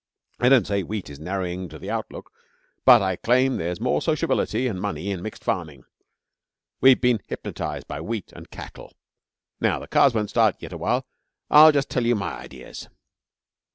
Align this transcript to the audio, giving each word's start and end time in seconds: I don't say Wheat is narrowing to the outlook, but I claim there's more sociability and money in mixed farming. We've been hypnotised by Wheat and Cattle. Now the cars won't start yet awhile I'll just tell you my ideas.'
I 0.39 0.49
don't 0.49 0.65
say 0.65 0.81
Wheat 0.81 1.11
is 1.11 1.19
narrowing 1.19 1.69
to 1.69 1.77
the 1.77 1.91
outlook, 1.91 2.31
but 2.85 3.03
I 3.03 3.17
claim 3.17 3.57
there's 3.57 3.79
more 3.79 4.01
sociability 4.01 4.65
and 4.65 4.81
money 4.81 5.11
in 5.11 5.21
mixed 5.21 5.43
farming. 5.43 5.83
We've 6.79 6.99
been 6.99 7.21
hypnotised 7.27 7.87
by 7.87 8.01
Wheat 8.01 8.31
and 8.33 8.49
Cattle. 8.49 8.93
Now 9.59 9.77
the 9.77 9.85
cars 9.87 10.15
won't 10.15 10.31
start 10.31 10.55
yet 10.59 10.73
awhile 10.73 11.05
I'll 11.51 11.71
just 11.71 11.87
tell 11.91 12.03
you 12.03 12.15
my 12.15 12.33
ideas.' 12.33 12.87